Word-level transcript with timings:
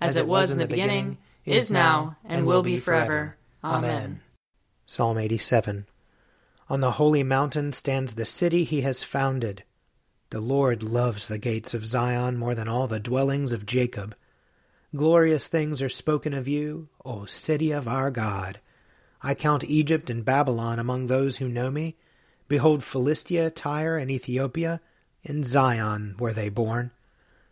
as 0.00 0.16
it 0.16 0.26
was 0.26 0.50
in 0.50 0.58
the 0.58 0.66
beginning, 0.66 1.18
is 1.44 1.70
now, 1.70 2.16
and 2.24 2.46
will 2.46 2.62
be 2.62 2.78
forever. 2.78 3.36
Amen. 3.64 4.20
Psalm 4.86 5.18
87 5.18 5.86
On 6.68 6.80
the 6.80 6.92
holy 6.92 7.22
mountain 7.22 7.72
stands 7.72 8.14
the 8.14 8.24
city 8.24 8.64
he 8.64 8.82
has 8.82 9.02
founded. 9.02 9.64
The 10.30 10.40
Lord 10.40 10.82
loves 10.82 11.28
the 11.28 11.38
gates 11.38 11.74
of 11.74 11.86
Zion 11.86 12.36
more 12.36 12.54
than 12.54 12.68
all 12.68 12.86
the 12.86 13.00
dwellings 13.00 13.52
of 13.52 13.66
Jacob. 13.66 14.14
Glorious 14.94 15.48
things 15.48 15.82
are 15.82 15.88
spoken 15.88 16.32
of 16.32 16.48
you, 16.48 16.88
O 17.04 17.24
city 17.26 17.70
of 17.72 17.88
our 17.88 18.10
God. 18.10 18.60
I 19.22 19.34
count 19.34 19.64
Egypt 19.64 20.10
and 20.10 20.24
Babylon 20.24 20.78
among 20.78 21.06
those 21.06 21.38
who 21.38 21.48
know 21.48 21.70
me. 21.70 21.96
Behold, 22.46 22.82
Philistia, 22.82 23.50
Tyre, 23.50 23.98
and 23.98 24.10
Ethiopia, 24.10 24.80
in 25.22 25.44
Zion 25.44 26.14
were 26.18 26.32
they 26.32 26.48
born. 26.48 26.92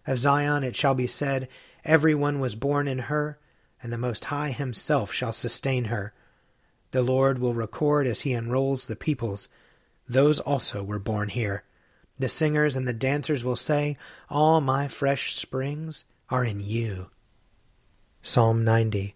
Of 0.06 0.18
Zion 0.18 0.62
it 0.62 0.76
shall 0.76 0.94
be 0.94 1.06
said, 1.06 1.48
Every 1.84 2.14
one 2.14 2.40
was 2.40 2.54
born 2.54 2.88
in 2.88 2.98
her, 3.00 3.38
and 3.82 3.92
the 3.92 3.98
Most 3.98 4.26
High 4.26 4.50
himself 4.50 5.12
shall 5.12 5.32
sustain 5.32 5.86
her. 5.86 6.12
The 6.92 7.02
Lord 7.02 7.38
will 7.38 7.54
record 7.54 8.06
as 8.06 8.22
he 8.22 8.32
enrolls 8.32 8.86
the 8.86 8.96
peoples. 8.96 9.48
Those 10.08 10.38
also 10.40 10.82
were 10.82 10.98
born 10.98 11.28
here. 11.28 11.64
The 12.18 12.28
singers 12.28 12.76
and 12.76 12.88
the 12.88 12.92
dancers 12.92 13.44
will 13.44 13.56
say, 13.56 13.96
All 14.30 14.60
my 14.60 14.88
fresh 14.88 15.34
springs 15.34 16.04
are 16.30 16.44
in 16.44 16.60
you. 16.60 17.10
Psalm 18.22 18.64
90 18.64 19.14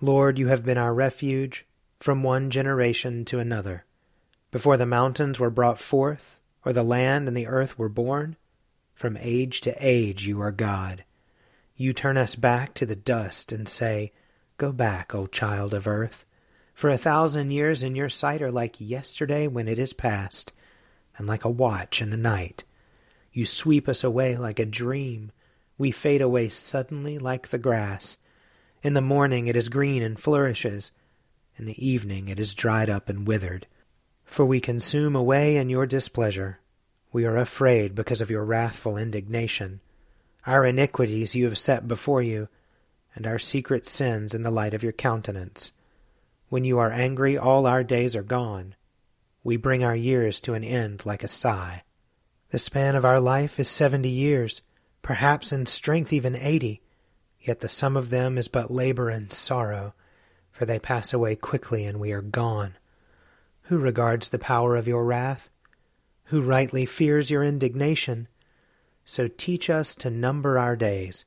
Lord, 0.00 0.38
you 0.38 0.48
have 0.48 0.64
been 0.64 0.78
our 0.78 0.94
refuge 0.94 1.66
from 2.00 2.22
one 2.22 2.50
generation 2.50 3.24
to 3.26 3.38
another. 3.38 3.84
Before 4.50 4.76
the 4.76 4.86
mountains 4.86 5.38
were 5.38 5.50
brought 5.50 5.78
forth, 5.78 6.40
or 6.64 6.72
the 6.72 6.82
land 6.82 7.28
and 7.28 7.36
the 7.36 7.46
earth 7.46 7.78
were 7.78 7.88
born, 7.88 8.36
from 9.02 9.18
age 9.20 9.60
to 9.60 9.74
age 9.80 10.28
you 10.28 10.40
are 10.40 10.52
God. 10.52 11.02
You 11.74 11.92
turn 11.92 12.16
us 12.16 12.36
back 12.36 12.72
to 12.74 12.86
the 12.86 12.94
dust 12.94 13.50
and 13.50 13.68
say, 13.68 14.12
Go 14.58 14.70
back, 14.70 15.12
O 15.12 15.26
child 15.26 15.74
of 15.74 15.88
earth. 15.88 16.24
For 16.72 16.88
a 16.88 16.96
thousand 16.96 17.50
years 17.50 17.82
in 17.82 17.96
your 17.96 18.08
sight 18.08 18.40
are 18.40 18.52
like 18.52 18.80
yesterday 18.80 19.48
when 19.48 19.66
it 19.66 19.76
is 19.76 19.92
past, 19.92 20.52
and 21.18 21.26
like 21.26 21.44
a 21.44 21.50
watch 21.50 22.00
in 22.00 22.10
the 22.10 22.16
night. 22.16 22.62
You 23.32 23.44
sweep 23.44 23.88
us 23.88 24.04
away 24.04 24.36
like 24.36 24.60
a 24.60 24.64
dream. 24.64 25.32
We 25.76 25.90
fade 25.90 26.22
away 26.22 26.48
suddenly 26.48 27.18
like 27.18 27.48
the 27.48 27.58
grass. 27.58 28.18
In 28.84 28.94
the 28.94 29.00
morning 29.00 29.48
it 29.48 29.56
is 29.56 29.68
green 29.68 30.04
and 30.04 30.16
flourishes. 30.16 30.92
In 31.56 31.64
the 31.64 31.84
evening 31.84 32.28
it 32.28 32.38
is 32.38 32.54
dried 32.54 32.88
up 32.88 33.08
and 33.08 33.26
withered. 33.26 33.66
For 34.24 34.44
we 34.44 34.60
consume 34.60 35.16
away 35.16 35.56
in 35.56 35.70
your 35.70 35.86
displeasure. 35.86 36.60
We 37.12 37.26
are 37.26 37.36
afraid 37.36 37.94
because 37.94 38.22
of 38.22 38.30
your 38.30 38.44
wrathful 38.44 38.96
indignation. 38.96 39.80
Our 40.46 40.64
iniquities 40.64 41.34
you 41.34 41.44
have 41.44 41.58
set 41.58 41.86
before 41.86 42.22
you, 42.22 42.48
and 43.14 43.26
our 43.26 43.38
secret 43.38 43.86
sins 43.86 44.32
in 44.32 44.42
the 44.42 44.50
light 44.50 44.72
of 44.72 44.82
your 44.82 44.92
countenance. 44.92 45.72
When 46.48 46.64
you 46.64 46.78
are 46.78 46.90
angry, 46.90 47.36
all 47.36 47.66
our 47.66 47.84
days 47.84 48.16
are 48.16 48.22
gone. 48.22 48.74
We 49.44 49.56
bring 49.56 49.84
our 49.84 49.94
years 49.94 50.40
to 50.42 50.54
an 50.54 50.64
end 50.64 51.04
like 51.04 51.22
a 51.22 51.28
sigh. 51.28 51.82
The 52.50 52.58
span 52.58 52.94
of 52.96 53.04
our 53.04 53.20
life 53.20 53.60
is 53.60 53.68
seventy 53.68 54.08
years, 54.08 54.62
perhaps 55.02 55.52
in 55.52 55.66
strength 55.66 56.12
even 56.12 56.34
eighty, 56.34 56.80
yet 57.40 57.60
the 57.60 57.68
sum 57.68 57.96
of 57.96 58.10
them 58.10 58.38
is 58.38 58.48
but 58.48 58.70
labor 58.70 59.10
and 59.10 59.30
sorrow, 59.32 59.94
for 60.50 60.64
they 60.64 60.78
pass 60.78 61.12
away 61.12 61.36
quickly 61.36 61.84
and 61.84 62.00
we 62.00 62.12
are 62.12 62.22
gone. 62.22 62.76
Who 63.64 63.78
regards 63.78 64.30
the 64.30 64.38
power 64.38 64.76
of 64.76 64.88
your 64.88 65.04
wrath? 65.04 65.50
Who 66.32 66.40
rightly 66.40 66.86
fears 66.86 67.30
your 67.30 67.44
indignation? 67.44 68.26
So 69.04 69.28
teach 69.28 69.68
us 69.68 69.94
to 69.96 70.08
number 70.08 70.58
our 70.58 70.76
days, 70.76 71.26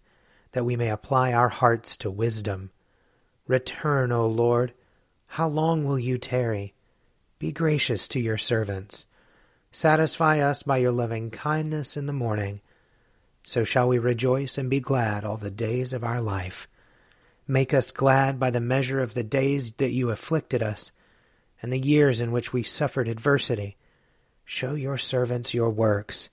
that 0.54 0.66
we 0.66 0.76
may 0.76 0.90
apply 0.90 1.32
our 1.32 1.50
hearts 1.50 1.96
to 1.98 2.10
wisdom. 2.10 2.72
Return, 3.48 4.12
O 4.12 4.26
Lord, 4.26 4.74
how 5.28 5.48
long 5.48 5.86
will 5.86 6.00
you 6.00 6.18
tarry? 6.18 6.74
Be 7.38 7.52
gracious 7.52 8.08
to 8.08 8.20
your 8.20 8.40
servants. 8.40 9.06
Satisfy 9.72 10.40
us 10.40 10.64
by 10.64 10.78
your 10.78 10.92
loving 10.92 11.30
kindness 11.30 11.96
in 11.96 12.08
the 12.08 12.12
morning. 12.12 12.62
So 13.44 13.64
shall 13.64 13.88
we 13.88 14.00
rejoice 14.00 14.58
and 14.58 14.72
be 14.72 14.80
glad 14.80 15.24
all 15.24 15.38
the 15.38 15.52
days 15.52 15.94
of 15.94 16.04
our 16.04 16.20
life. 16.20 16.68
Make 17.48 17.76
us 17.76 17.92
glad 17.92 18.40
by 18.40 18.50
the 18.50 18.60
measure 18.60 19.02
of 19.02 19.14
the 19.14 19.22
days 19.22 19.74
that 19.74 19.92
you 19.92 20.10
afflicted 20.10 20.64
us, 20.64 20.92
and 21.62 21.72
the 21.72 21.78
years 21.78 22.22
in 22.22 22.32
which 22.32 22.52
we 22.52 22.64
suffered 22.64 23.08
adversity. 23.08 23.78
Show 24.46 24.76
your 24.76 24.98
servants 24.98 25.54
your 25.54 25.70
works, 25.70 26.30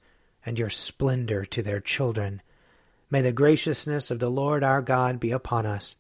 and 0.47 0.59
your 0.59 0.70
splendor 0.70 1.44
to 1.47 1.62
their 1.62 1.81
children. 1.81 2.43
May 3.11 3.23
the 3.23 3.32
graciousness 3.32 4.11
of 4.11 4.20
the 4.20 4.31
Lord 4.31 4.62
our 4.62 4.82
God 4.82 5.19
be 5.19 5.32
upon 5.32 5.67
us. 5.67 5.97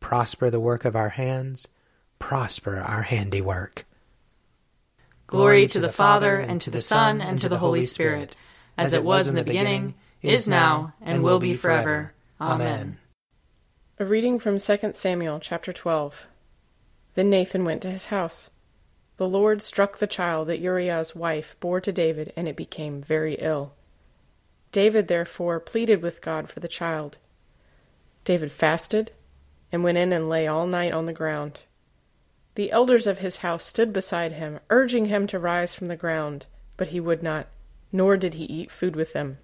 Prosper 0.00 0.50
the 0.50 0.60
work 0.60 0.84
of 0.84 0.96
our 0.96 1.10
hands 1.10 1.68
prosper 2.24 2.78
our 2.78 3.02
handiwork. 3.02 3.84
Glory 5.26 5.66
to 5.66 5.78
the 5.78 5.92
Father, 5.92 6.38
and 6.38 6.58
to 6.60 6.70
the 6.70 6.80
Son, 6.80 7.20
and 7.20 7.38
to 7.38 7.50
the 7.50 7.58
Holy 7.58 7.84
Spirit, 7.84 8.34
as 8.78 8.94
it 8.94 9.04
was 9.04 9.28
in 9.28 9.34
the 9.34 9.44
beginning, 9.44 9.94
is 10.22 10.48
now, 10.48 10.94
and 11.02 11.22
will 11.22 11.38
be 11.38 11.52
forever. 11.52 12.14
Amen. 12.40 12.96
A 13.98 14.06
reading 14.06 14.38
from 14.38 14.58
2 14.58 14.92
Samuel 14.94 15.38
chapter 15.38 15.70
12. 15.70 16.26
Then 17.14 17.28
Nathan 17.28 17.64
went 17.64 17.82
to 17.82 17.90
his 17.90 18.06
house. 18.06 18.50
The 19.16 19.28
Lord 19.28 19.62
struck 19.62 19.98
the 19.98 20.06
child 20.06 20.48
that 20.48 20.60
Uriah's 20.60 21.14
wife 21.14 21.56
bore 21.60 21.80
to 21.80 21.92
David, 21.92 22.32
and 22.36 22.48
it 22.48 22.56
became 22.56 23.00
very 23.00 23.34
ill. 23.34 23.74
David 24.72 25.06
therefore 25.06 25.60
pleaded 25.60 26.02
with 26.02 26.20
God 26.20 26.48
for 26.48 26.58
the 26.58 26.68
child. 26.68 27.18
David 28.24 28.50
fasted 28.50 29.12
and 29.70 29.84
went 29.84 29.98
in 29.98 30.12
and 30.12 30.28
lay 30.28 30.48
all 30.48 30.66
night 30.66 30.92
on 30.92 31.06
the 31.06 31.12
ground. 31.12 31.62
The 32.56 32.72
elders 32.72 33.06
of 33.06 33.18
his 33.18 33.38
house 33.38 33.64
stood 33.64 33.92
beside 33.92 34.32
him, 34.32 34.60
urging 34.70 35.06
him 35.06 35.26
to 35.28 35.38
rise 35.38 35.74
from 35.74 35.88
the 35.88 35.96
ground, 35.96 36.46
but 36.76 36.88
he 36.88 37.00
would 37.00 37.22
not, 37.22 37.48
nor 37.92 38.16
did 38.16 38.34
he 38.34 38.44
eat 38.44 38.70
food 38.70 38.96
with 38.96 39.12
them. 39.12 39.38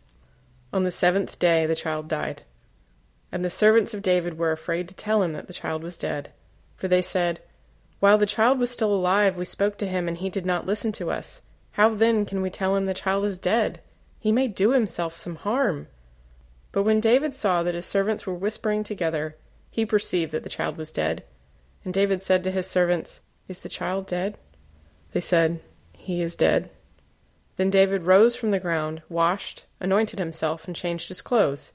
On 0.73 0.85
the 0.85 0.91
seventh 0.91 1.39
day 1.39 1.67
the 1.67 1.77
child 1.77 2.09
died. 2.09 2.43
And 3.33 3.45
the 3.45 3.51
servants 3.51 3.95
of 3.95 4.03
David 4.03 4.39
were 4.39 4.53
afraid 4.53 4.89
to 4.89 4.95
tell 4.95 5.23
him 5.23 5.33
that 5.35 5.47
the 5.47 5.53
child 5.53 5.83
was 5.83 5.97
dead, 5.97 6.33
for 6.77 6.89
they 6.89 7.03
said, 7.03 7.41
While 8.01 8.19
the 8.19 8.27
child 8.27 8.59
was 8.59 8.71
still 8.71 8.93
alive, 8.93 9.37
we 9.37 9.45
spoke 9.45 9.77
to 9.79 9.87
him, 9.87 10.09
and 10.09 10.17
he 10.17 10.31
did 10.31 10.47
not 10.47 10.67
listen 10.67 10.91
to 10.93 11.11
us. 11.11 11.43
How 11.73 11.91
then 11.91 12.25
can 12.25 12.43
we 12.43 12.51
tell 12.51 12.75
him 12.75 12.87
the 12.87 12.95
child 12.95 13.27
is 13.27 13.39
dead? 13.39 13.81
He 14.19 14.33
may 14.33 14.49
do 14.49 14.71
himself 14.73 15.15
some 15.15 15.37
harm. 15.37 15.87
But 16.73 16.83
when 16.83 17.01
David 17.01 17.35
saw 17.35 17.63
that 17.63 17.75
his 17.75 17.87
servants 17.87 18.27
were 18.27 18.35
whispering 18.35 18.85
together, 18.85 19.37
he 19.71 19.85
perceived 19.85 20.33
that 20.33 20.43
the 20.43 20.49
child 20.49 20.77
was 20.77 20.93
dead. 20.93 21.25
And 21.85 21.93
David 21.93 22.23
said 22.23 22.43
to 22.45 22.51
his 22.51 22.67
servants, 22.67 23.21
Is 23.49 23.61
the 23.61 23.69
child 23.69 24.07
dead? 24.07 24.39
They 25.13 25.21
said, 25.21 25.61
He 25.97 26.23
is 26.23 26.37
dead. 26.37 26.71
Then 27.57 27.71
David 27.71 28.03
rose 28.03 28.35
from 28.35 28.51
the 28.51 28.61
ground, 28.61 29.03
washed, 29.11 29.65
anointed 29.79 30.19
himself, 30.19 30.67
and 30.67 30.75
changed 30.75 31.09
his 31.09 31.21
clothes. 31.21 31.73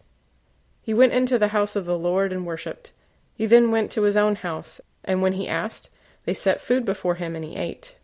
He 0.81 0.94
went 0.94 1.13
into 1.13 1.38
the 1.38 1.50
house 1.50 1.75
of 1.75 1.86
the 1.86 1.98
Lord 1.98 2.33
and 2.33 2.45
worshipped. 2.45 2.92
He 3.36 3.45
then 3.45 3.69
went 3.69 3.92
to 3.92 4.04
his 4.04 4.18
own 4.18 4.36
house, 4.36 4.81
and 5.04 5.22
when 5.22 5.33
he 5.33 5.48
asked, 5.48 5.89
they 6.25 6.33
set 6.33 6.62
food 6.62 6.86
before 6.86 7.16
him, 7.16 7.36
and 7.36 7.45
he 7.45 7.56
ate. 7.56 7.95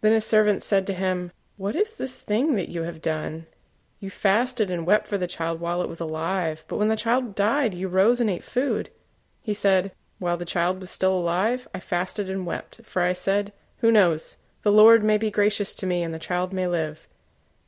Then 0.00 0.12
his 0.12 0.26
servants 0.26 0.66
said 0.66 0.86
to 0.86 0.94
him, 0.94 1.32
What 1.56 1.76
is 1.76 1.94
this 1.94 2.18
thing 2.18 2.56
that 2.56 2.68
you 2.68 2.82
have 2.82 3.02
done? 3.02 3.46
You 4.00 4.10
fasted 4.10 4.68
and 4.68 4.84
wept 4.84 5.06
for 5.06 5.16
the 5.16 5.28
child 5.28 5.60
while 5.60 5.80
it 5.80 5.88
was 5.88 6.00
alive, 6.00 6.64
but 6.66 6.76
when 6.76 6.88
the 6.88 6.96
child 6.96 7.36
died, 7.36 7.72
you 7.72 7.86
rose 7.86 8.20
and 8.20 8.28
ate 8.28 8.42
food. 8.42 8.90
He 9.40 9.54
said, 9.54 9.92
While 10.18 10.36
the 10.36 10.44
child 10.44 10.80
was 10.80 10.90
still 10.90 11.14
alive, 11.14 11.68
I 11.72 11.78
fasted 11.78 12.28
and 12.28 12.44
wept, 12.44 12.80
for 12.84 13.02
I 13.02 13.12
said, 13.12 13.52
Who 13.76 13.92
knows? 13.92 14.38
The 14.62 14.72
Lord 14.72 15.04
may 15.04 15.18
be 15.18 15.30
gracious 15.30 15.72
to 15.76 15.86
me, 15.86 16.02
and 16.02 16.12
the 16.12 16.18
child 16.18 16.52
may 16.52 16.66
live. 16.66 17.06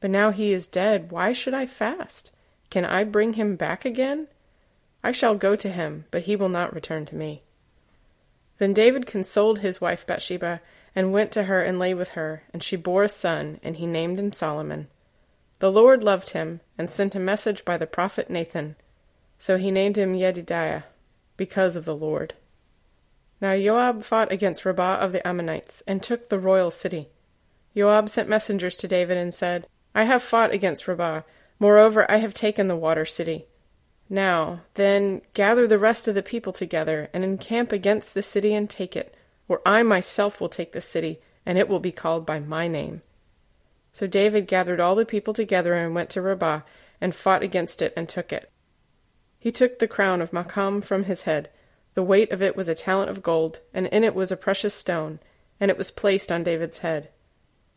But 0.01 0.11
now 0.11 0.33
he 0.33 0.53
is 0.53 0.67
dead. 0.67 1.13
Why 1.13 1.33
should 1.33 1.55
I 1.55 1.67
fast? 1.67 2.33
Can 2.69 2.85
I 2.85 3.05
bring 3.05 3.35
him 3.35 3.55
back 3.55 3.85
again? 3.85 4.27
I 5.05 5.13
shall 5.13 5.37
go 5.37 5.55
to 5.55 5.69
him, 5.69 6.07
but 6.11 6.23
he 6.23 6.35
will 6.35 6.49
not 6.49 6.75
return 6.75 7.07
to 7.07 7.15
me. 7.15 7.44
Then 8.59 8.73
David 8.73 9.07
consoled 9.07 9.59
his 9.59 9.81
wife 9.81 10.07
Bathsheba, 10.07 10.61
and 10.95 11.13
went 11.13 11.33
to 11.33 11.45
her 11.45 11.61
and 11.61 11.79
lay 11.79 11.93
with 11.93 12.11
her, 12.11 12.45
and 12.53 12.63
she 12.63 12.77
bore 12.77 13.03
a 13.03 13.09
son, 13.09 13.59
and 13.63 13.77
he 13.77 13.87
named 13.87 14.19
him 14.19 14.33
Solomon. 14.33 14.89
The 15.59 15.73
Lord 15.73 16.05
loved 16.05 16.31
him, 16.31 16.61
and 16.79 16.91
sent 16.91 17.15
a 17.15 17.21
message 17.21 17.65
by 17.65 17.77
the 17.77 17.87
prophet 17.87 18.31
Nathan. 18.31 18.77
So 19.39 19.57
he 19.57 19.71
named 19.71 19.99
him 19.99 20.15
Yedidiah, 20.15 20.85
because 21.37 21.75
of 21.75 21.85
the 21.85 21.97
Lord. 21.97 22.35
Now 23.41 23.57
Joab 23.57 24.05
fought 24.05 24.31
against 24.31 24.65
Rabbah 24.65 24.99
of 25.01 25.13
the 25.13 25.27
Ammonites, 25.27 25.83
and 25.87 26.03
took 26.03 26.29
the 26.29 26.39
royal 26.39 26.71
city. 26.71 27.09
Joab 27.77 28.09
sent 28.09 28.29
messengers 28.29 28.77
to 28.77 28.89
David 28.89 29.17
and 29.17 29.35
said, 29.35 29.67
I 29.95 30.05
have 30.05 30.23
fought 30.23 30.53
against 30.53 30.87
Rabbah. 30.87 31.23
Moreover, 31.59 32.09
I 32.11 32.19
have 32.19 32.35
taken 32.35 32.69
the 32.69 32.77
water 32.77 33.05
city. 33.05 33.47
Now, 34.09 34.61
then, 34.75 35.23
gather 35.33 35.67
the 35.67 35.79
rest 35.79 36.07
of 36.09 36.15
the 36.15 36.23
people 36.23 36.53
together, 36.53 37.09
and 37.13 37.25
encamp 37.25 37.73
against 37.73 38.15
the 38.15 38.23
city 38.23 38.55
and 38.55 38.69
take 38.69 38.97
it, 38.97 39.15
or 39.49 39.63
I 39.65 39.83
myself 39.83 40.41
will 40.41 40.49
take 40.49 40.73
the 40.73 40.81
city, 40.81 41.21
and 41.47 41.59
it 41.59 41.69
will 41.69 41.81
be 41.81 41.93
called 41.93 42.27
by 42.27 42.39
my 42.41 42.69
name. 42.69 43.03
So 43.93 44.07
David 44.07 44.47
gathered 44.47 44.81
all 44.81 44.95
the 44.95 45.07
people 45.07 45.33
together 45.33 45.75
and 45.75 45.95
went 45.95 46.11
to 46.11 46.23
Rabbah, 46.23 46.61
and 47.01 47.15
fought 47.15 47.43
against 47.43 47.81
it 47.83 47.93
and 47.97 48.09
took 48.09 48.33
it. 48.33 48.51
He 49.39 49.53
took 49.53 49.79
the 49.79 49.89
crown 49.89 50.21
of 50.21 50.33
Milcom 50.33 50.81
from 50.83 51.05
his 51.05 51.23
head. 51.23 51.51
The 51.95 52.03
weight 52.03 52.33
of 52.33 52.43
it 52.43 52.57
was 52.57 52.67
a 52.67 52.75
talent 52.75 53.11
of 53.11 53.23
gold, 53.23 53.61
and 53.73 53.87
in 53.87 54.05
it 54.05 54.15
was 54.15 54.33
a 54.33 54.37
precious 54.37 54.75
stone, 54.75 55.21
and 55.61 55.71
it 55.71 55.79
was 55.79 55.91
placed 55.91 56.33
on 56.33 56.43
David's 56.43 56.79
head. 56.79 57.11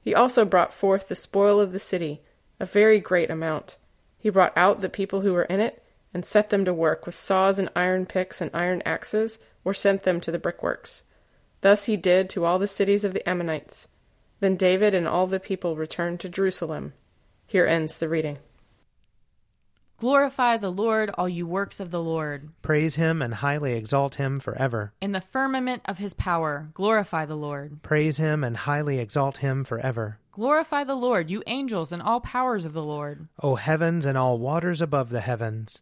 He 0.01 0.15
also 0.15 0.45
brought 0.45 0.73
forth 0.73 1.07
the 1.07 1.15
spoil 1.15 1.59
of 1.59 1.71
the 1.71 1.79
city, 1.79 2.21
a 2.59 2.65
very 2.65 2.99
great 2.99 3.29
amount. 3.29 3.77
He 4.17 4.29
brought 4.29 4.53
out 4.57 4.81
the 4.81 4.89
people 4.89 5.21
who 5.21 5.33
were 5.33 5.43
in 5.43 5.59
it, 5.59 5.83
and 6.17 6.25
set 6.25 6.49
them 6.49 6.65
to 6.65 6.73
work 6.73 7.05
with 7.05 7.13
saws 7.13 7.59
and 7.59 7.69
iron 7.75 8.07
picks 8.07 8.41
and 8.41 8.49
iron 8.51 8.81
axes, 8.87 9.37
or 9.63 9.71
sent 9.71 10.01
them 10.01 10.19
to 10.19 10.31
the 10.31 10.39
brickworks. 10.39 11.03
Thus 11.61 11.85
he 11.85 11.95
did 11.95 12.27
to 12.31 12.43
all 12.43 12.57
the 12.57 12.67
cities 12.67 13.03
of 13.03 13.13
the 13.13 13.29
Ammonites. 13.29 13.87
Then 14.39 14.55
David 14.55 14.95
and 14.95 15.07
all 15.07 15.27
the 15.27 15.39
people 15.39 15.75
returned 15.75 16.19
to 16.21 16.27
Jerusalem. 16.27 16.93
Here 17.45 17.67
ends 17.67 17.99
the 17.99 18.09
reading. 18.09 18.39
Glorify 19.99 20.57
the 20.57 20.71
Lord, 20.71 21.11
all 21.19 21.29
you 21.29 21.45
works 21.45 21.79
of 21.79 21.91
the 21.91 22.01
Lord. 22.01 22.49
Praise 22.63 22.95
him 22.95 23.21
and 23.21 23.35
highly 23.35 23.73
exalt 23.73 24.15
him 24.15 24.39
forever. 24.39 24.93
In 24.99 25.11
the 25.11 25.21
firmament 25.21 25.83
of 25.85 25.99
his 25.99 26.15
power, 26.15 26.69
glorify 26.73 27.27
the 27.27 27.37
Lord. 27.37 27.83
Praise 27.83 28.17
him 28.17 28.43
and 28.43 28.57
highly 28.57 28.97
exalt 28.97 29.37
him 29.37 29.63
forever. 29.63 30.17
Glorify 30.31 30.83
the 30.83 30.95
Lord, 30.95 31.29
you 31.29 31.43
angels 31.45 31.91
and 31.91 32.01
all 32.01 32.21
powers 32.21 32.65
of 32.65 32.73
the 32.73 32.83
Lord. 32.83 33.27
O 33.43 33.53
heavens 33.53 34.03
and 34.03 34.17
all 34.17 34.39
waters 34.39 34.81
above 34.81 35.09
the 35.09 35.21
heavens. 35.21 35.81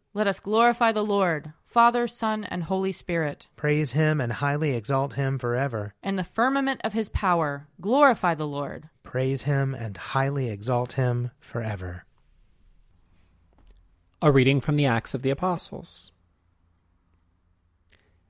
Let 0.13 0.27
us 0.27 0.41
glorify 0.41 0.91
the 0.91 1.05
Lord, 1.05 1.53
Father, 1.65 2.05
Son, 2.05 2.43
and 2.43 2.63
Holy 2.63 2.91
Spirit. 2.91 3.47
Praise 3.55 3.93
him 3.93 4.19
and 4.19 4.33
highly 4.33 4.75
exalt 4.75 5.13
him 5.13 5.39
forever. 5.39 5.93
In 6.03 6.17
the 6.17 6.25
firmament 6.25 6.81
of 6.83 6.91
his 6.91 7.07
power, 7.07 7.67
glorify 7.79 8.35
the 8.35 8.47
Lord. 8.47 8.89
Praise 9.03 9.43
him 9.43 9.73
and 9.73 9.95
highly 9.95 10.49
exalt 10.49 10.93
him 10.93 11.31
forever. 11.39 12.03
A 14.21 14.33
reading 14.33 14.59
from 14.59 14.75
the 14.75 14.85
Acts 14.85 15.13
of 15.13 15.21
the 15.21 15.29
Apostles. 15.29 16.11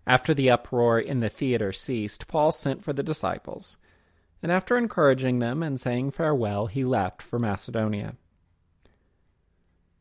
After 0.05 0.35
the 0.35 0.51
uproar 0.51 0.99
in 0.99 1.19
the 1.19 1.29
theater 1.29 1.71
ceased, 1.71 2.27
Paul 2.27 2.51
sent 2.51 2.83
for 2.83 2.93
the 2.93 3.01
disciples, 3.01 3.77
and 4.43 4.51
after 4.51 4.77
encouraging 4.77 5.39
them 5.39 5.63
and 5.63 5.79
saying 5.79 6.11
farewell, 6.11 6.67
he 6.67 6.83
left 6.83 7.23
for 7.23 7.39
Macedonia. 7.39 8.17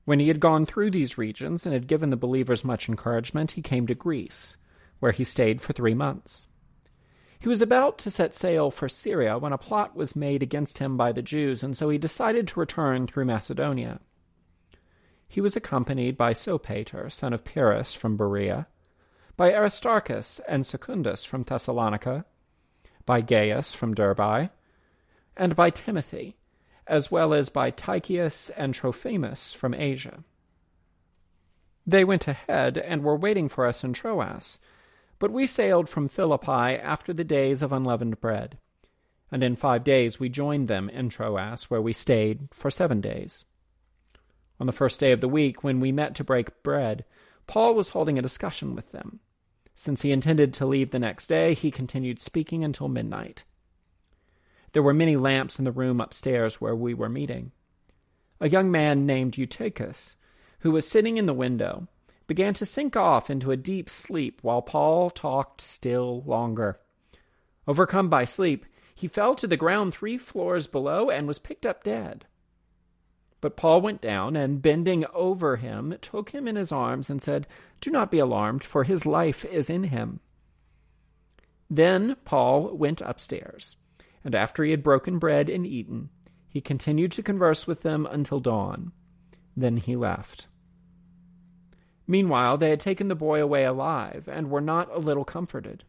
When 0.04 0.18
he 0.20 0.28
had 0.28 0.40
gone 0.40 0.66
through 0.66 0.90
these 0.90 1.18
regions 1.18 1.64
and 1.66 1.72
had 1.72 1.86
given 1.86 2.10
the 2.10 2.16
believers 2.16 2.64
much 2.64 2.88
encouragement, 2.88 3.52
he 3.52 3.62
came 3.62 3.86
to 3.86 3.94
Greece, 3.94 4.56
where 4.98 5.12
he 5.12 5.24
stayed 5.24 5.60
for 5.60 5.72
three 5.72 5.94
months. 5.94 6.48
He 7.38 7.48
was 7.48 7.62
about 7.62 7.96
to 7.98 8.10
set 8.10 8.34
sail 8.34 8.70
for 8.70 8.88
Syria 8.88 9.38
when 9.38 9.52
a 9.52 9.58
plot 9.58 9.96
was 9.96 10.14
made 10.16 10.42
against 10.42 10.78
him 10.78 10.96
by 10.96 11.12
the 11.12 11.22
Jews, 11.22 11.62
and 11.62 11.76
so 11.76 11.88
he 11.88 11.96
decided 11.96 12.46
to 12.48 12.60
return 12.60 13.06
through 13.06 13.24
Macedonia. 13.24 14.00
he 15.30 15.40
was 15.40 15.54
accompanied 15.54 16.16
by 16.16 16.32
Sopater, 16.32 17.08
son 17.10 17.32
of 17.32 17.44
Pyrrhus 17.44 17.94
from 17.94 18.16
Berea, 18.16 18.66
by 19.36 19.52
Aristarchus 19.52 20.40
and 20.48 20.66
Secundus 20.66 21.24
from 21.24 21.44
Thessalonica, 21.44 22.24
by 23.06 23.20
Gaius 23.20 23.72
from 23.72 23.94
Derbe, 23.94 24.50
and 25.36 25.54
by 25.54 25.70
Timothy, 25.70 26.36
as 26.90 27.10
well 27.10 27.32
as 27.32 27.48
by 27.48 27.70
Tychicus 27.70 28.50
and 28.50 28.74
Trophimus 28.74 29.54
from 29.54 29.74
Asia. 29.74 30.24
They 31.86 32.04
went 32.04 32.26
ahead 32.26 32.76
and 32.76 33.02
were 33.02 33.16
waiting 33.16 33.48
for 33.48 33.64
us 33.64 33.84
in 33.84 33.92
Troas, 33.92 34.58
but 35.20 35.30
we 35.30 35.46
sailed 35.46 35.88
from 35.88 36.08
Philippi 36.08 36.50
after 36.50 37.12
the 37.12 37.24
days 37.24 37.62
of 37.62 37.72
unleavened 37.72 38.20
bread, 38.20 38.58
and 39.30 39.44
in 39.44 39.54
five 39.54 39.84
days 39.84 40.18
we 40.18 40.28
joined 40.28 40.66
them 40.66 40.90
in 40.90 41.08
Troas, 41.08 41.70
where 41.70 41.80
we 41.80 41.92
stayed 41.92 42.48
for 42.52 42.70
seven 42.70 43.00
days. 43.00 43.44
On 44.58 44.66
the 44.66 44.72
first 44.72 44.98
day 44.98 45.12
of 45.12 45.20
the 45.20 45.28
week, 45.28 45.62
when 45.62 45.78
we 45.78 45.92
met 45.92 46.16
to 46.16 46.24
break 46.24 46.62
bread, 46.64 47.04
Paul 47.46 47.74
was 47.74 47.90
holding 47.90 48.18
a 48.18 48.22
discussion 48.22 48.74
with 48.74 48.90
them. 48.90 49.20
Since 49.76 50.02
he 50.02 50.10
intended 50.10 50.52
to 50.54 50.66
leave 50.66 50.90
the 50.90 50.98
next 50.98 51.28
day, 51.28 51.54
he 51.54 51.70
continued 51.70 52.20
speaking 52.20 52.64
until 52.64 52.88
midnight. 52.88 53.44
There 54.72 54.82
were 54.82 54.94
many 54.94 55.16
lamps 55.16 55.58
in 55.58 55.64
the 55.64 55.72
room 55.72 56.00
upstairs 56.00 56.60
where 56.60 56.76
we 56.76 56.94
were 56.94 57.08
meeting. 57.08 57.52
A 58.40 58.48
young 58.48 58.70
man 58.70 59.06
named 59.06 59.36
Eutychus, 59.36 60.16
who 60.60 60.70
was 60.70 60.88
sitting 60.88 61.16
in 61.16 61.26
the 61.26 61.34
window, 61.34 61.88
began 62.26 62.54
to 62.54 62.64
sink 62.64 62.96
off 62.96 63.28
into 63.28 63.50
a 63.50 63.56
deep 63.56 63.90
sleep 63.90 64.38
while 64.42 64.62
Paul 64.62 65.10
talked 65.10 65.60
still 65.60 66.22
longer. 66.22 66.78
Overcome 67.66 68.08
by 68.08 68.24
sleep, 68.24 68.64
he 68.94 69.08
fell 69.08 69.34
to 69.34 69.46
the 69.46 69.56
ground 69.56 69.92
three 69.92 70.18
floors 70.18 70.66
below 70.66 71.10
and 71.10 71.26
was 71.26 71.38
picked 71.38 71.66
up 71.66 71.82
dead. 71.82 72.26
But 73.40 73.56
Paul 73.56 73.80
went 73.80 74.02
down, 74.02 74.36
and 74.36 74.60
bending 74.60 75.06
over 75.14 75.56
him, 75.56 75.96
took 76.02 76.30
him 76.30 76.46
in 76.46 76.56
his 76.56 76.70
arms, 76.70 77.08
and 77.08 77.22
said, 77.22 77.46
Do 77.80 77.90
not 77.90 78.10
be 78.10 78.18
alarmed, 78.18 78.62
for 78.62 78.84
his 78.84 79.06
life 79.06 79.44
is 79.46 79.70
in 79.70 79.84
him. 79.84 80.20
Then 81.70 82.16
Paul 82.24 82.76
went 82.76 83.00
upstairs, 83.00 83.76
and 84.24 84.34
after 84.34 84.64
he 84.64 84.70
had 84.70 84.82
broken 84.82 85.18
bread 85.18 85.48
and 85.48 85.66
eaten, 85.66 86.10
he 86.48 86.60
continued 86.60 87.12
to 87.12 87.22
converse 87.22 87.66
with 87.66 87.82
them 87.82 88.06
until 88.06 88.40
dawn. 88.40 88.92
Then 89.56 89.76
he 89.76 89.96
left. 89.96 90.46
Meanwhile, 92.06 92.58
they 92.58 92.70
had 92.70 92.80
taken 92.80 93.08
the 93.08 93.14
boy 93.14 93.40
away 93.40 93.64
alive, 93.64 94.28
and 94.30 94.50
were 94.50 94.60
not 94.60 94.92
a 94.92 94.98
little 94.98 95.24
comforted. 95.24 95.84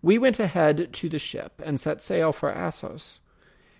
We 0.00 0.18
went 0.18 0.38
ahead 0.38 0.92
to 0.92 1.08
the 1.08 1.18
ship, 1.18 1.60
and 1.64 1.80
set 1.80 2.02
sail 2.02 2.32
for 2.32 2.50
Assos 2.50 3.20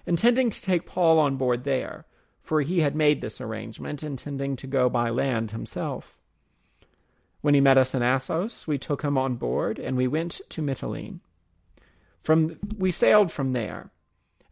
intending 0.07 0.51
to 0.51 0.63
take 0.63 0.87
Paul 0.87 1.19
on 1.19 1.37
board 1.37 1.65
there, 1.65 2.07
for 2.41 2.61
he 2.61 2.81
had 2.81 2.97
made 2.97 3.21
this 3.21 3.41
arrangement, 3.41 4.03
intending 4.03 4.57
to 4.57 4.67
go 4.67 4.89
by 4.89 5.11
land 5.11 5.53
himself. 5.53 6.19
When 7.41 7.55
he 7.55 7.61
met 7.61 7.79
us 7.79 7.95
in 7.95 8.03
Assos, 8.03 8.67
we 8.67 8.79
took 8.79 9.03
him 9.03 9.17
on 9.17 9.37
board, 9.37 9.79
and 9.79 9.97
we 9.97 10.07
went 10.09 10.41
to 10.51 10.63
Mytilene. 10.63 11.21
From 12.23 12.59
we 12.79 12.91
sailed 12.93 13.31
from 13.31 13.53
there, 13.53 13.91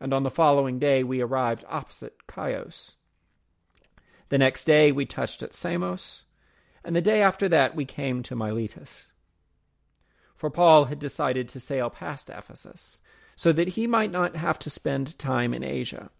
and 0.00 0.12
on 0.12 0.24
the 0.24 0.30
following 0.30 0.78
day 0.78 1.02
we 1.04 1.20
arrived 1.20 1.64
opposite 1.68 2.16
Chios. 2.32 2.96
The 4.28 4.38
next 4.38 4.64
day 4.64 4.92
we 4.92 5.06
touched 5.06 5.42
at 5.42 5.54
Samos, 5.54 6.24
and 6.84 6.94
the 6.94 7.00
day 7.00 7.22
after 7.22 7.48
that 7.48 7.74
we 7.74 7.84
came 7.84 8.22
to 8.24 8.36
Miletus. 8.36 9.06
For 10.34 10.50
Paul 10.50 10.86
had 10.86 10.98
decided 10.98 11.48
to 11.48 11.60
sail 11.60 11.90
past 11.90 12.28
Ephesus, 12.28 13.00
so 13.36 13.52
that 13.52 13.68
he 13.68 13.86
might 13.86 14.10
not 14.10 14.36
have 14.36 14.58
to 14.58 14.70
spend 14.70 15.18
time 15.18 15.54
in 15.54 15.64
Asia. 15.64 16.10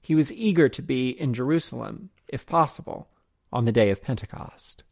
He 0.00 0.14
was 0.14 0.32
eager 0.32 0.68
to 0.68 0.82
be 0.82 1.10
in 1.10 1.34
Jerusalem, 1.34 2.10
if 2.26 2.46
possible, 2.46 3.08
on 3.52 3.66
the 3.66 3.72
day 3.72 3.90
of 3.90 4.02
Pentecost. 4.02 4.82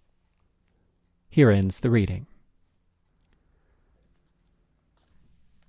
Here 1.29 1.51
ends 1.51 1.81
the 1.81 1.91
reading. 1.91 2.28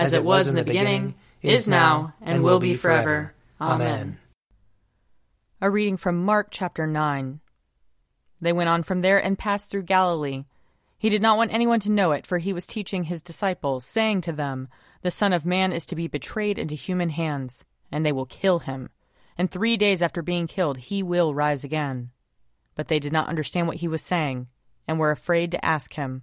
as 0.00 0.14
it 0.14 0.24
was 0.24 0.48
in 0.48 0.54
the 0.54 0.64
beginning, 0.64 1.14
is 1.42 1.68
now, 1.68 2.14
and 2.20 2.42
will 2.42 2.60
be 2.60 2.74
forever. 2.74 3.34
Amen. 3.60 4.18
A 5.60 5.70
reading 5.70 5.96
from 5.96 6.24
Mark 6.24 6.48
chapter 6.50 6.86
9. 6.86 7.40
They 8.40 8.52
went 8.52 8.70
on 8.70 8.82
from 8.82 9.02
there 9.02 9.22
and 9.22 9.38
passed 9.38 9.70
through 9.70 9.82
Galilee. 9.82 10.44
He 10.98 11.10
did 11.10 11.22
not 11.22 11.36
want 11.36 11.52
anyone 11.52 11.80
to 11.80 11.90
know 11.90 12.12
it, 12.12 12.26
for 12.26 12.38
he 12.38 12.52
was 12.52 12.66
teaching 12.66 13.04
his 13.04 13.22
disciples, 13.22 13.84
saying 13.84 14.22
to 14.22 14.32
them, 14.32 14.68
the 15.02 15.10
Son 15.10 15.32
of 15.32 15.46
Man 15.46 15.72
is 15.72 15.86
to 15.86 15.96
be 15.96 16.08
betrayed 16.08 16.58
into 16.58 16.74
human 16.74 17.10
hands, 17.10 17.64
and 17.90 18.04
they 18.04 18.12
will 18.12 18.26
kill 18.26 18.60
him. 18.60 18.90
And 19.38 19.50
three 19.50 19.76
days 19.76 20.02
after 20.02 20.22
being 20.22 20.46
killed, 20.46 20.76
he 20.76 21.02
will 21.02 21.34
rise 21.34 21.64
again. 21.64 22.10
But 22.74 22.88
they 22.88 22.98
did 22.98 23.12
not 23.12 23.28
understand 23.28 23.66
what 23.66 23.76
he 23.78 23.88
was 23.88 24.02
saying, 24.02 24.48
and 24.86 24.98
were 24.98 25.10
afraid 25.10 25.50
to 25.52 25.64
ask 25.64 25.94
him. 25.94 26.22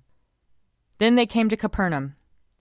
Then 1.00 1.16
they 1.16 1.26
came 1.26 1.50
to 1.50 1.58
Capernaum, 1.58 2.16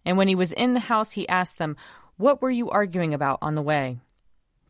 and 0.07 0.17
when 0.17 0.29
he 0.29 0.37
was 0.37 0.53
in 0.53 0.73
the 0.73 0.81
house, 0.81 1.13
he 1.13 1.29
asked 1.29 1.59
them, 1.59 1.77
What 2.17 2.41
were 2.41 2.51
you 2.51 2.71
arguing 2.71 3.13
about 3.13 3.41
on 3.43 3.57
the 3.57 3.63
way? 3.63 3.99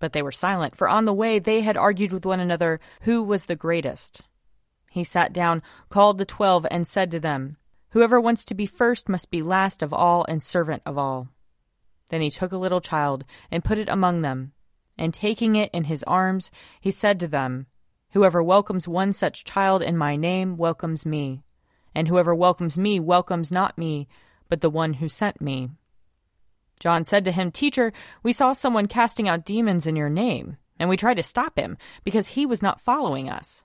But 0.00 0.14
they 0.14 0.23
were 0.23 0.33
silent, 0.33 0.75
for 0.75 0.88
on 0.88 1.05
the 1.05 1.12
way 1.12 1.38
they 1.38 1.61
had 1.61 1.76
argued 1.76 2.11
with 2.11 2.25
one 2.25 2.40
another 2.40 2.81
who 3.02 3.23
was 3.23 3.45
the 3.45 3.55
greatest. 3.55 4.23
He 4.90 5.05
sat 5.05 5.35
down, 5.35 5.62
called 5.90 6.16
the 6.16 6.25
twelve, 6.25 6.66
and 6.71 6.88
said 6.88 7.11
to 7.11 7.21
them, 7.21 7.59
Whoever 7.90 8.19
wants 8.19 8.47
to 8.47 8.55
be 8.55 8.64
first 8.64 9.11
must 9.11 9.31
be 9.31 9.43
last 9.43 9.83
of 9.83 9.93
all 9.93 10.25
and 10.26 10.43
servant 10.43 10.83
of 10.87 10.97
all. 10.97 11.28
Then 12.09 12.23
he 12.23 12.31
took 12.31 12.52
a 12.52 12.59
little 12.59 12.81
child 12.81 13.25
and 13.50 13.64
put 13.64 13.78
it 13.78 13.90
among 13.90 14.23
them, 14.23 14.52
and 14.97 15.12
taking 15.12 15.55
it 15.55 15.71
in 15.73 15.85
his 15.85 16.02
arms, 16.05 16.50
he 16.81 16.90
said 16.90 17.21
to 17.21 17.28
them, 17.28 17.66
Whoever 18.12 18.43
welcomes 18.43 18.88
one 18.88 19.12
such 19.12 19.45
child 19.45 19.83
in 19.83 19.99
my 19.99 20.16
name 20.16 20.57
welcomes 20.57 21.05
me, 21.05 21.43
and 21.95 22.09
whoever 22.09 22.35
welcomes 22.35 22.78
me 22.78 22.99
welcomes 22.99 23.52
not 23.52 23.76
me, 23.76 24.09
but 24.49 24.61
the 24.61 24.71
one 24.71 24.95
who 24.95 25.09
sent 25.09 25.41
me. 25.41 25.71
John 26.81 27.05
said 27.05 27.25
to 27.25 27.33
him, 27.33 27.50
Teacher, 27.50 27.93
we 28.23 28.33
saw 28.33 28.53
someone 28.53 28.87
casting 28.87 29.29
out 29.29 29.45
demons 29.45 29.87
in 29.87 29.97
your 29.97 30.11
name, 30.11 30.57
and 30.79 30.88
we 30.88 30.97
tried 30.97 31.17
to 31.17 31.23
stop 31.23 31.59
him, 31.59 31.76
because 32.05 32.29
he 32.29 32.45
was 32.45 32.62
not 32.62 32.81
following 32.81 33.31
us. 33.31 33.65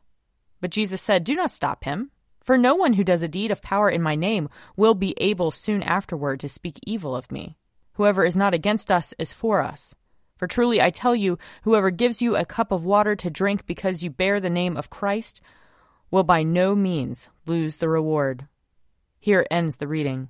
But 0.61 0.71
Jesus 0.71 1.01
said, 1.01 1.23
Do 1.23 1.35
not 1.35 1.51
stop 1.51 1.83
him, 1.83 2.11
for 2.39 2.57
no 2.57 2.75
one 2.75 2.93
who 2.93 3.03
does 3.03 3.23
a 3.23 3.27
deed 3.27 3.51
of 3.51 3.61
power 3.61 3.89
in 3.89 4.01
my 4.01 4.15
name 4.15 4.49
will 4.75 4.93
be 4.93 5.13
able 5.17 5.51
soon 5.51 5.83
afterward 5.83 6.39
to 6.39 6.49
speak 6.49 6.79
evil 6.85 7.15
of 7.15 7.31
me. 7.31 7.57
Whoever 7.93 8.23
is 8.23 8.37
not 8.37 8.53
against 8.53 8.91
us 8.91 9.13
is 9.19 9.33
for 9.33 9.61
us. 9.61 9.93
For 10.37 10.47
truly 10.47 10.81
I 10.81 10.89
tell 10.89 11.15
you, 11.15 11.37
whoever 11.63 11.91
gives 11.91 12.21
you 12.21 12.35
a 12.35 12.45
cup 12.45 12.71
of 12.71 12.83
water 12.83 13.15
to 13.15 13.29
drink 13.29 13.67
because 13.67 14.01
you 14.01 14.09
bear 14.09 14.39
the 14.39 14.49
name 14.49 14.75
of 14.75 14.89
Christ 14.89 15.41
will 16.09 16.23
by 16.23 16.41
no 16.41 16.75
means 16.75 17.29
lose 17.45 17.77
the 17.77 17.87
reward. 17.87 18.47
Here 19.19 19.45
ends 19.51 19.77
the 19.77 19.87
reading. 19.87 20.29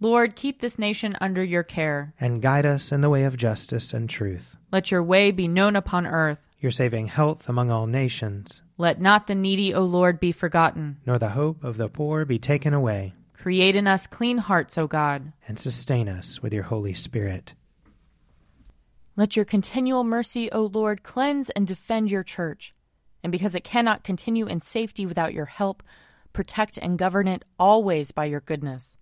Lord, 0.00 0.36
keep 0.36 0.60
this 0.60 0.78
nation 0.78 1.16
under 1.20 1.42
your 1.42 1.64
care. 1.64 2.14
And 2.20 2.40
guide 2.40 2.64
us 2.64 2.92
in 2.92 3.00
the 3.00 3.10
way 3.10 3.24
of 3.24 3.36
justice 3.36 3.92
and 3.92 4.08
truth. 4.08 4.56
Let 4.70 4.90
your 4.90 5.02
way 5.02 5.32
be 5.32 5.48
known 5.48 5.74
upon 5.74 6.06
earth. 6.06 6.38
Your 6.60 6.70
saving 6.70 7.08
health 7.08 7.48
among 7.48 7.70
all 7.70 7.86
nations. 7.86 8.62
Let 8.76 9.00
not 9.00 9.26
the 9.26 9.34
needy, 9.34 9.74
O 9.74 9.82
Lord, 9.82 10.20
be 10.20 10.30
forgotten. 10.30 10.98
Nor 11.04 11.18
the 11.18 11.30
hope 11.30 11.64
of 11.64 11.78
the 11.78 11.88
poor 11.88 12.24
be 12.24 12.38
taken 12.38 12.74
away. 12.74 13.14
Create 13.32 13.74
in 13.74 13.86
us 13.86 14.06
clean 14.06 14.38
hearts, 14.38 14.76
O 14.78 14.86
God. 14.86 15.32
And 15.48 15.58
sustain 15.58 16.08
us 16.08 16.42
with 16.42 16.52
your 16.52 16.64
Holy 16.64 16.94
Spirit. 16.94 17.54
Let 19.16 19.34
your 19.34 19.44
continual 19.44 20.04
mercy, 20.04 20.50
O 20.52 20.62
Lord, 20.62 21.02
cleanse 21.02 21.50
and 21.50 21.66
defend 21.66 22.10
your 22.10 22.22
church. 22.22 22.72
And 23.24 23.32
because 23.32 23.56
it 23.56 23.64
cannot 23.64 24.04
continue 24.04 24.46
in 24.46 24.60
safety 24.60 25.06
without 25.06 25.34
your 25.34 25.46
help, 25.46 25.82
protect 26.32 26.78
and 26.78 26.98
govern 26.98 27.26
it 27.26 27.44
always 27.58 28.12
by 28.12 28.26
your 28.26 28.40
goodness. 28.40 28.96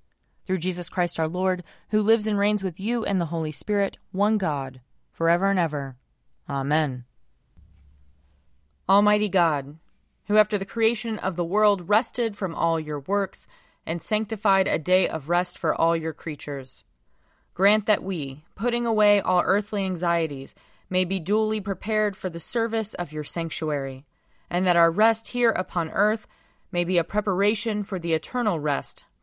Through 0.46 0.58
Jesus 0.58 0.88
Christ 0.88 1.18
our 1.18 1.28
Lord, 1.28 1.64
who 1.90 2.02
lives 2.02 2.26
and 2.26 2.38
reigns 2.38 2.62
with 2.62 2.78
you 2.78 3.04
and 3.04 3.20
the 3.20 3.26
Holy 3.26 3.52
Spirit, 3.52 3.98
one 4.12 4.38
God, 4.38 4.80
forever 5.10 5.50
and 5.50 5.58
ever. 5.58 5.96
Amen. 6.48 7.04
Almighty 8.88 9.28
God, 9.28 9.78
who 10.26 10.36
after 10.36 10.56
the 10.56 10.64
creation 10.64 11.18
of 11.18 11.36
the 11.36 11.44
world 11.44 11.88
rested 11.88 12.36
from 12.36 12.54
all 12.54 12.78
your 12.78 13.00
works 13.00 13.46
and 13.84 14.00
sanctified 14.00 14.68
a 14.68 14.78
day 14.78 15.08
of 15.08 15.28
rest 15.28 15.58
for 15.58 15.74
all 15.74 15.96
your 15.96 16.12
creatures, 16.12 16.84
Grant 17.56 17.86
that 17.86 18.02
we, 18.02 18.44
putting 18.54 18.84
away 18.84 19.18
all 19.18 19.40
earthly 19.42 19.82
anxieties, 19.82 20.54
may 20.90 21.06
be 21.06 21.18
duly 21.18 21.58
prepared 21.58 22.14
for 22.14 22.28
the 22.28 22.38
service 22.38 22.92
of 22.92 23.12
your 23.12 23.24
sanctuary, 23.24 24.04
and 24.50 24.66
that 24.66 24.76
our 24.76 24.90
rest 24.90 25.28
here 25.28 25.52
upon 25.52 25.88
earth 25.88 26.26
may 26.70 26.84
be 26.84 26.98
a 26.98 27.02
preparation 27.02 27.82
for 27.82 27.98
the 27.98 28.12
eternal 28.12 28.60
rest 28.60 29.06